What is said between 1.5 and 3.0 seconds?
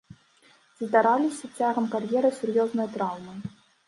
цягам кар'еры сур'ёзныя